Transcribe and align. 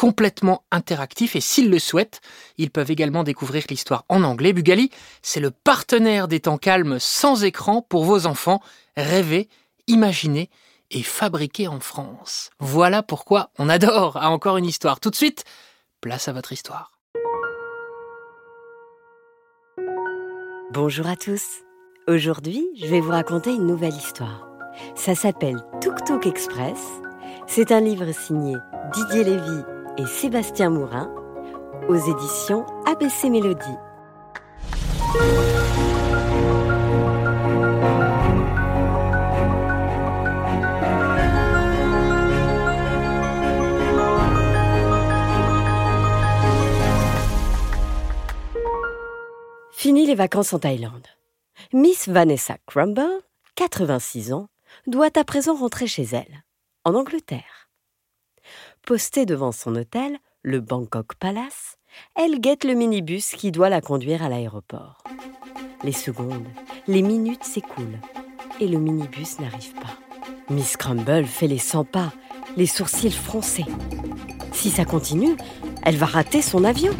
complètement 0.00 0.64
interactifs 0.70 1.36
et 1.36 1.42
s'ils 1.42 1.68
le 1.68 1.78
souhaitent, 1.78 2.22
ils 2.56 2.70
peuvent 2.70 2.90
également 2.90 3.22
découvrir 3.22 3.64
l'histoire 3.68 4.06
en 4.08 4.22
anglais. 4.22 4.54
Bugali, 4.54 4.90
c'est 5.20 5.40
le 5.40 5.50
partenaire 5.50 6.26
des 6.26 6.40
temps 6.40 6.56
calmes 6.56 6.96
sans 6.98 7.44
écran 7.44 7.82
pour 7.82 8.04
vos 8.04 8.24
enfants. 8.24 8.62
Rêver, 8.96 9.50
imaginer 9.88 10.48
et 10.90 11.02
fabriquer 11.02 11.68
en 11.68 11.80
France. 11.80 12.48
Voilà 12.60 13.02
pourquoi 13.02 13.50
on 13.58 13.68
adore 13.68 14.16
à 14.16 14.30
encore 14.30 14.56
une 14.56 14.64
histoire. 14.64 15.00
Tout 15.00 15.10
de 15.10 15.16
suite, 15.16 15.44
place 16.00 16.28
à 16.28 16.32
votre 16.32 16.52
histoire. 16.54 16.92
Bonjour 20.72 21.08
à 21.08 21.16
tous. 21.16 21.44
Aujourd'hui, 22.08 22.66
je 22.80 22.86
vais 22.86 23.00
vous 23.00 23.10
raconter 23.10 23.50
une 23.50 23.66
nouvelle 23.66 23.92
histoire. 23.92 24.48
Ça 24.94 25.14
s'appelle 25.14 25.62
Tuk 25.82 26.02
Tuk 26.06 26.26
Express. 26.26 26.78
C'est 27.46 27.70
un 27.70 27.80
livre 27.80 28.10
signé 28.12 28.56
Didier 28.94 29.24
Lévy 29.24 29.62
et 29.98 30.06
Sébastien 30.06 30.70
Mourin 30.70 31.12
aux 31.88 31.96
éditions 31.96 32.64
ABC 32.86 33.30
Mélodie. 33.30 33.66
Fini 49.72 50.06
les 50.06 50.14
vacances 50.14 50.52
en 50.52 50.58
Thaïlande. 50.58 51.06
Miss 51.72 52.08
Vanessa 52.08 52.58
Crumble, 52.66 53.02
86 53.56 54.32
ans, 54.32 54.48
doit 54.86 55.18
à 55.18 55.24
présent 55.24 55.54
rentrer 55.54 55.86
chez 55.86 56.02
elle, 56.02 56.44
en 56.84 56.94
Angleterre. 56.94 57.59
Postée 58.86 59.26
devant 59.26 59.52
son 59.52 59.76
hôtel, 59.76 60.18
le 60.42 60.60
Bangkok 60.60 61.14
Palace, 61.14 61.76
elle 62.16 62.40
guette 62.40 62.64
le 62.64 62.74
minibus 62.74 63.30
qui 63.30 63.52
doit 63.52 63.68
la 63.68 63.80
conduire 63.80 64.22
à 64.22 64.28
l'aéroport. 64.28 65.04
Les 65.84 65.92
secondes, 65.92 66.48
les 66.88 67.02
minutes 67.02 67.44
s'écoulent 67.44 68.00
et 68.60 68.66
le 68.66 68.78
minibus 68.78 69.38
n'arrive 69.38 69.74
pas. 69.74 70.52
Miss 70.52 70.76
Crumble 70.76 71.26
fait 71.26 71.46
les 71.46 71.58
100 71.58 71.84
pas, 71.84 72.12
les 72.56 72.66
sourcils 72.66 73.12
froncés. 73.12 73.66
Si 74.52 74.70
ça 74.70 74.84
continue, 74.84 75.36
elle 75.84 75.96
va 75.96 76.06
rater 76.06 76.42
son 76.42 76.64
avion. 76.64 76.92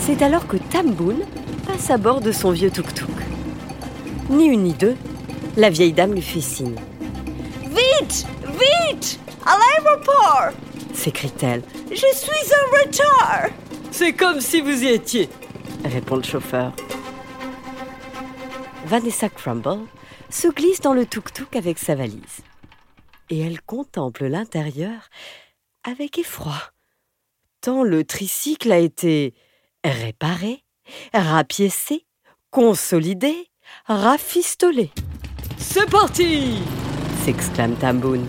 C'est 0.00 0.20
alors 0.20 0.46
que 0.46 0.58
Tamboun 0.58 1.22
passe 1.66 1.90
à 1.90 1.96
bord 1.96 2.20
de 2.20 2.32
son 2.32 2.50
vieux 2.50 2.70
tuk-tuk. 2.70 3.08
Ni 4.28 4.46
une 4.46 4.64
ni 4.64 4.74
deux, 4.74 4.96
la 5.56 5.70
vieille 5.70 5.94
dame 5.94 6.12
lui 6.12 6.22
fait 6.22 6.40
signe. 6.40 6.76
Vite 7.62 7.84
Vite 8.00 8.26
À 9.46 9.56
l'aéroport 9.58 10.50
s'écrie-t-elle. 10.94 11.62
Je 11.90 12.16
suis 12.16 12.54
en 12.54 12.70
retard 12.78 13.50
C'est 13.90 14.12
comme 14.12 14.40
si 14.40 14.60
vous 14.60 14.84
y 14.84 14.88
étiez, 14.88 15.28
répond 15.84 16.16
le 16.16 16.22
chauffeur. 16.22 16.72
Vanessa 18.86 19.28
Crumble 19.28 19.86
se 20.30 20.48
glisse 20.48 20.80
dans 20.80 20.94
le 20.94 21.04
tuk-tuk 21.04 21.56
avec 21.56 21.78
sa 21.78 21.94
valise. 21.94 22.40
Et 23.30 23.40
elle 23.40 23.60
contemple 23.60 24.26
l'intérieur 24.26 25.08
avec 25.82 26.18
effroi, 26.18 26.56
tant 27.60 27.82
le 27.82 28.04
tricycle 28.04 28.72
a 28.72 28.78
été 28.78 29.34
réparé, 29.84 30.64
rapiécé, 31.12 32.06
consolidé, 32.50 33.50
rafistolé. 33.86 34.90
C'est 35.58 35.88
parti 35.90 36.62
s'exclame 37.24 37.74
Tamboun. 37.76 38.24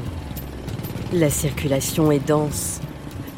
La 1.13 1.29
circulation 1.29 2.11
est 2.11 2.25
dense. 2.25 2.81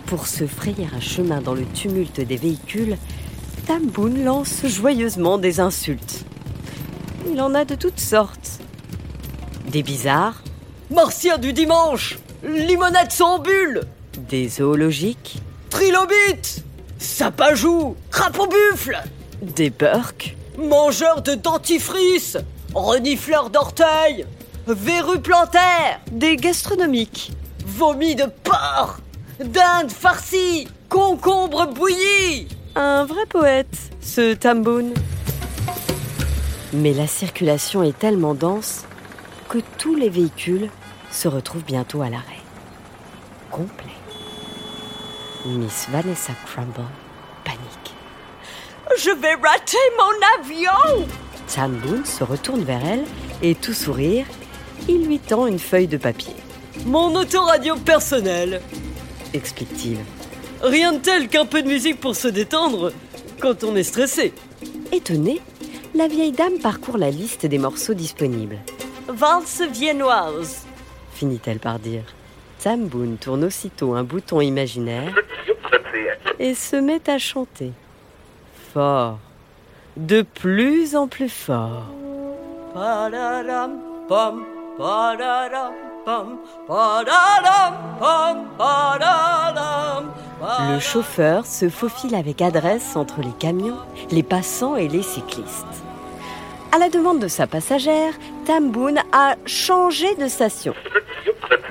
Pour 0.05 0.28
se 0.28 0.47
frayer 0.47 0.88
un 0.95 1.01
chemin 1.01 1.41
dans 1.41 1.53
le 1.53 1.66
tumulte 1.66 2.22
des 2.22 2.38
véhicules, 2.38 2.97
Tamboun 3.67 4.23
lance 4.23 4.66
joyeusement 4.66 5.38
des 5.38 5.59
insultes. 5.59 6.23
Il 7.29 7.41
en 7.41 7.53
a 7.53 7.66
de 7.66 7.75
toutes 7.75 8.00
sortes. 8.00 8.59
Des 9.69 9.83
bizarres, 9.83 10.41
Martien 10.89 11.38
du 11.38 11.51
dimanche 11.51 12.17
Limonade 12.44 13.11
sans 13.11 13.39
bulle 13.39 13.81
des 14.29 14.47
zoologiques, 14.47 15.39
Trilobite 15.69 16.63
Sapajou 16.97 17.95
Crapaud-buffle 18.09 18.97
des 19.41 19.69
burks, 19.69 20.38
Mangeur 20.57 21.22
de 21.22 21.35
dentifrice 21.35 22.38
Renifleur 22.73 23.49
d'orteils 23.49 24.25
Verru 24.67 25.19
plantaire 25.19 25.99
des 26.11 26.35
gastronomiques, 26.38 27.31
Vomi 27.67 28.16
de 28.16 28.25
porc 28.44 29.00
Dinde 29.39 29.91
farcie 29.91 30.69
Concombre 30.88 31.67
bouilli 31.67 32.47
Un 32.75 33.03
vrai 33.03 33.25
poète, 33.28 33.91
ce 34.00 34.33
Tamboun. 34.33 34.94
Mais 36.72 36.94
la 36.94 37.07
circulation 37.07 37.83
est 37.83 37.97
tellement 37.97 38.33
dense 38.35 38.85
que 39.50 39.57
tous 39.78 39.95
les 39.95 40.09
véhicules 40.09 40.69
se 41.11 41.28
retrouvent 41.28 41.66
bientôt 41.66 42.01
à 42.01 42.09
l'arrêt. 42.09 42.41
Complet. 43.51 43.85
Miss 45.45 45.88
Vanessa 45.91 46.34
Crumble 46.45 46.88
panique. 47.44 47.94
Je 48.97 49.11
vais 49.11 49.35
rater 49.35 49.78
mon 49.97 50.41
avion 50.41 51.07
Tamboun 51.53 52.05
se 52.05 52.23
retourne 52.23 52.63
vers 52.63 52.85
elle 52.85 53.03
et 53.41 53.55
tout 53.55 53.73
sourire, 53.73 54.25
il 54.88 55.05
lui 55.05 55.19
tend 55.19 55.47
une 55.47 55.59
feuille 55.59 55.88
de 55.88 55.97
papier, 55.97 56.35
Mon 56.86 57.16
autoradio 57.16 57.76
personnel 57.76 58.62
explique-t-il. 59.34 59.98
Rien 60.62 60.94
de 60.94 61.00
tel 61.00 61.28
qu'un 61.28 61.46
peu 61.46 61.62
de 61.62 61.68
musique 61.68 62.00
pour 62.00 62.16
se 62.16 62.28
détendre 62.28 62.92
quand 63.40 63.64
on 63.64 63.76
est 63.76 63.84
stressé. 63.84 64.34
Étonnée, 64.92 65.42
la 65.94 66.08
vieille 66.08 66.32
dame 66.32 66.60
parcourt 66.60 66.98
la 66.98 67.12
liste 67.12 67.46
des 67.46 67.58
morceaux 67.58 67.94
disponibles. 67.94 68.58
Valse 69.08 69.62
viennoise 69.72 70.68
finit-elle 71.18 71.60
par 71.60 71.80
dire. 71.80 72.04
Tamboun 72.64 73.18
tourne 73.18 73.44
aussitôt 73.44 73.94
un 73.96 74.04
bouton 74.04 74.40
imaginaire 74.40 75.14
et 76.40 76.54
se 76.54 76.76
met 76.76 77.09
à 77.09 77.18
chanter. 77.18 77.72
Fort, 78.74 79.20
de 79.96 80.22
plus 80.22 80.96
en 80.96 81.08
plus 81.08 81.30
fort. 81.30 81.88
Padaram, 82.74 83.80
pam, 84.08 84.46
padaram, 84.78 85.74
Le 90.70 90.79
chauffeur 90.79 91.46
se 91.46 91.67
faufile 91.67 92.16
avec 92.16 92.41
adresse 92.41 92.96
entre 92.96 93.20
les 93.20 93.34
camions, 93.37 93.76
les 94.11 94.23
passants 94.23 94.78
et 94.78 94.87
les 94.87 95.02
cyclistes. 95.02 95.66
À 96.72 96.78
la 96.78 96.90
demande 96.90 97.20
de 97.20 97.28
sa 97.28 97.46
passagère, 97.46 98.14
Tamboun 98.46 99.02
a 99.11 99.35
changé 99.46 100.16
de 100.16 100.29
station. 100.29 100.73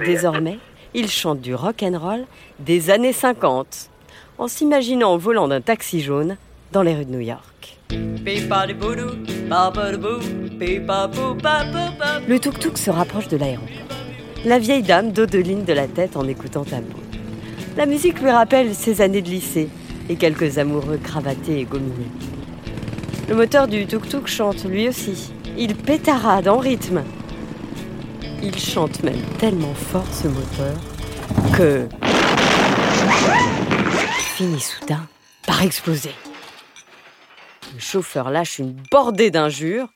Désormais, 0.04 0.58
il 0.92 1.08
chante 1.08 1.40
du 1.40 1.54
rock 1.54 1.82
and 1.82 1.98
roll 1.98 2.26
des 2.58 2.90
années 2.90 3.14
50, 3.14 3.88
en 4.36 4.48
s'imaginant 4.48 5.14
au 5.14 5.18
volant 5.18 5.48
d'un 5.48 5.62
taxi 5.62 6.02
jaune 6.02 6.36
dans 6.72 6.82
les 6.82 6.94
rues 6.94 7.06
de 7.06 7.12
New 7.12 7.20
York. 7.20 7.78
Le 12.28 12.38
tuk-tuk 12.38 12.76
se 12.76 12.90
rapproche 12.90 13.28
de 13.28 13.38
l'aéroport. 13.38 13.85
La 14.46 14.60
vieille 14.60 14.84
dame 14.84 15.10
dodeline 15.10 15.64
de 15.64 15.72
la 15.72 15.88
tête 15.88 16.16
en 16.16 16.28
écoutant 16.28 16.62
Tamboun. 16.64 17.02
La 17.76 17.84
musique 17.84 18.20
lui 18.20 18.30
rappelle 18.30 18.76
ses 18.76 19.00
années 19.00 19.20
de 19.20 19.28
lycée 19.28 19.68
et 20.08 20.14
quelques 20.14 20.58
amoureux 20.58 20.98
cravatés 20.98 21.58
et 21.58 21.64
gominés. 21.64 22.12
Le 23.28 23.34
moteur 23.34 23.66
du 23.66 23.86
tuk-tuk 23.88 24.28
chante 24.28 24.64
lui 24.64 24.88
aussi. 24.88 25.32
Il 25.58 25.74
pétarade 25.74 26.46
en 26.46 26.58
rythme. 26.58 27.02
Il 28.40 28.56
chante 28.56 29.02
même 29.02 29.20
tellement 29.40 29.74
fort 29.74 30.06
ce 30.12 30.28
moteur 30.28 30.76
que 31.56 31.88
finit 34.36 34.60
soudain 34.60 35.08
par 35.44 35.60
exploser. 35.62 36.14
Le 37.74 37.80
chauffeur 37.80 38.30
lâche 38.30 38.60
une 38.60 38.80
bordée 38.92 39.32
d'injures 39.32 39.88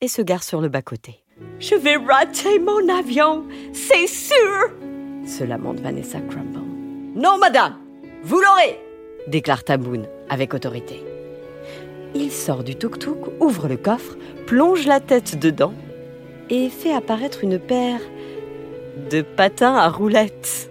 et 0.00 0.08
se 0.08 0.20
gare 0.20 0.42
sur 0.42 0.60
le 0.60 0.68
bas-côté. 0.68 1.22
Je 1.58 1.74
vais 1.74 1.96
rater 1.96 2.58
mon 2.58 2.88
avion, 2.88 3.44
c'est 3.72 4.06
sûr. 4.06 4.70
Se 5.26 5.44
lamente 5.44 5.80
Vanessa 5.80 6.18
Crumble. 6.20 6.60
Non, 7.14 7.38
madame, 7.38 7.74
vous 8.22 8.40
l'aurez 8.40 8.78
déclare 9.26 9.64
Taboun 9.64 10.06
avec 10.28 10.54
autorité. 10.54 11.02
Il 12.14 12.30
sort 12.30 12.62
du 12.62 12.76
tuk-tuk, 12.76 13.18
ouvre 13.40 13.68
le 13.68 13.76
coffre, 13.76 14.16
plonge 14.46 14.86
la 14.86 15.00
tête 15.00 15.38
dedans 15.38 15.74
et 16.48 16.70
fait 16.70 16.92
apparaître 16.92 17.42
une 17.42 17.58
paire 17.58 18.00
de 19.10 19.22
patins 19.22 19.74
à 19.74 19.88
roulettes. 19.88 20.70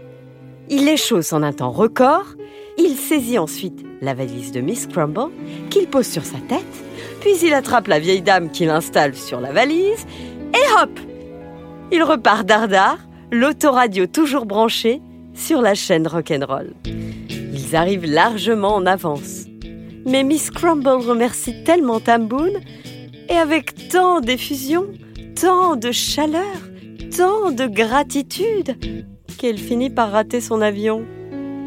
Il 0.69 0.85
les 0.85 0.97
chausse 0.97 1.33
en 1.33 1.43
un 1.43 1.53
temps 1.53 1.71
record, 1.71 2.25
il 2.77 2.95
saisit 2.95 3.37
ensuite 3.37 3.85
la 4.01 4.13
valise 4.13 4.51
de 4.51 4.61
Miss 4.61 4.87
Crumble 4.87 5.29
qu'il 5.69 5.87
pose 5.87 6.07
sur 6.07 6.25
sa 6.25 6.39
tête, 6.47 6.63
puis 7.21 7.37
il 7.43 7.53
attrape 7.53 7.87
la 7.87 7.99
vieille 7.99 8.21
dame 8.21 8.49
qu'il 8.49 8.69
installe 8.69 9.15
sur 9.15 9.39
la 9.39 9.51
valise 9.51 10.05
et 10.55 10.81
hop 10.81 10.99
Il 11.91 12.03
repart 12.03 12.45
dardard, 12.45 12.99
l'autoradio 13.31 14.07
toujours 14.07 14.45
branché 14.45 15.01
sur 15.33 15.61
la 15.61 15.75
chaîne 15.75 16.07
rock'n'roll. 16.07 16.73
Ils 16.85 17.75
arrivent 17.75 18.11
largement 18.11 18.75
en 18.75 18.85
avance. 18.85 19.45
Mais 20.05 20.23
Miss 20.23 20.51
Crumble 20.51 20.87
remercie 20.87 21.63
tellement 21.63 21.99
Tamboon, 21.99 22.53
et 23.29 23.35
avec 23.35 23.89
tant 23.89 24.21
d'effusion, 24.21 24.85
tant 25.39 25.75
de 25.75 25.91
chaleur, 25.91 26.43
tant 27.15 27.51
de 27.51 27.65
gratitude, 27.65 28.77
qu'elle 29.37 29.57
finit 29.57 29.89
par 29.89 30.11
rater 30.11 30.41
son 30.41 30.61
avion. 30.61 31.03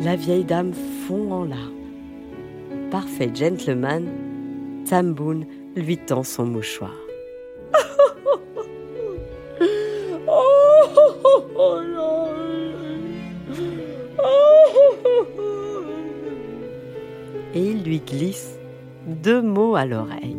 La 0.02 0.14
vieille 0.14 0.44
dame 0.44 0.72
fond 1.06 1.32
en 1.32 1.44
larmes. 1.44 1.74
Parfait 2.90 3.30
gentleman, 3.34 4.06
Tamboon 4.88 5.44
lui 5.76 5.98
tend 5.98 6.22
son 6.22 6.46
mouchoir. 6.46 6.94
Glisse 18.00 18.58
deux 19.06 19.42
mots 19.42 19.76
à 19.76 19.84
l'oreille. 19.86 20.36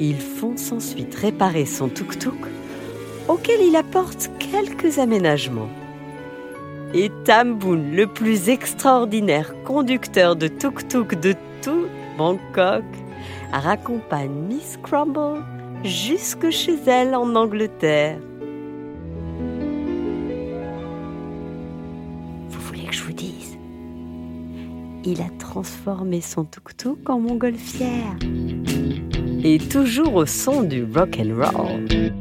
Il 0.00 0.16
fonce 0.16 0.70
ensuite 0.70 1.14
réparer 1.14 1.66
son 1.66 1.88
tuk-tuk, 1.88 2.46
auquel 3.26 3.60
il 3.60 3.74
apporte 3.74 4.30
quelques 4.38 4.98
aménagements. 4.98 5.70
Et 6.94 7.10
Tamboun, 7.24 7.94
le 7.94 8.06
plus 8.06 8.48
extraordinaire 8.48 9.52
conducteur 9.64 10.36
de 10.36 10.48
tuk-tuk 10.48 11.20
de 11.20 11.34
tout 11.62 11.86
Bangkok, 12.16 12.84
raccompagne 13.52 14.30
Miss 14.48 14.78
Crumble 14.82 15.42
jusque 15.84 16.50
chez 16.50 16.76
elle 16.86 17.14
en 17.14 17.34
Angleterre. 17.34 18.18
Vous 22.48 22.60
voulez 22.60 22.84
que 22.84 22.94
je 22.94 23.02
vous 23.02 23.12
dise? 23.12 23.37
Il 25.10 25.22
a 25.22 25.30
transformé 25.38 26.20
son 26.20 26.44
tuk-tuk 26.44 27.08
en 27.08 27.18
montgolfière. 27.18 28.14
Et 29.42 29.56
toujours 29.58 30.16
au 30.16 30.26
son 30.26 30.62
du 30.62 30.84
rock 30.84 31.18
and 31.18 31.34
roll. 31.34 32.12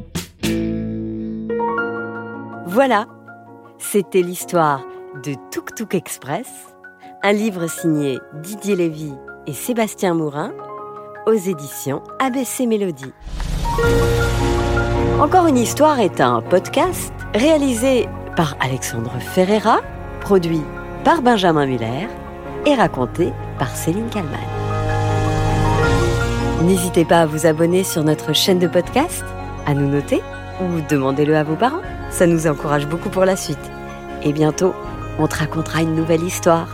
Voilà, 2.66 3.08
c'était 3.78 4.22
l'histoire 4.22 4.88
de 5.22 5.34
Tuk 5.52 5.76
Tuk 5.76 5.96
Express, 5.96 6.48
un 7.24 7.34
livre 7.34 7.68
signé 7.68 8.20
Didier 8.42 8.78
Lévy 8.78 9.12
et 9.48 9.54
Sébastien 9.54 10.14
Mourin 10.14 10.54
aux 11.26 11.34
éditions 11.34 12.02
ABC 12.20 12.68
Mélodie. 12.68 13.12
Encore 15.20 15.48
une 15.48 15.58
histoire 15.58 16.00
est 16.00 16.22
un 16.22 16.42
podcast 16.42 17.12
réalisé 17.34 18.08
par 18.38 18.56
Alexandre 18.62 19.20
Ferreira, 19.20 19.82
produit 20.22 20.62
par 21.04 21.22
Benjamin 21.22 21.66
Muller 21.66 22.08
et 22.68 22.76
raconté 22.76 23.32
par 23.58 23.76
Céline 23.76 24.10
Kalman. 24.10 24.38
N'hésitez 26.64 27.06
pas 27.06 27.22
à 27.22 27.26
vous 27.26 27.46
abonner 27.46 27.86
sur 27.86 28.04
notre 28.04 28.34
chaîne 28.34 28.60
de 28.60 28.68
podcast, 28.68 29.24
à 29.66 29.74
nous 29.74 29.88
noter 29.88 30.22
ou 30.62 30.82
demandez-le 30.90 31.38
à 31.38 31.44
vos 31.44 31.56
parents. 31.56 31.82
Ça 32.10 32.28
nous 32.28 32.46
encourage 32.46 32.86
beaucoup 32.86 33.10
pour 33.10 33.24
la 33.24 33.38
suite. 33.38 33.72
Et 34.22 34.34
bientôt, 34.34 34.74
on 35.18 35.28
te 35.28 35.38
racontera 35.38 35.82
une 35.82 35.96
nouvelle 35.96 36.24
histoire. 36.24 36.68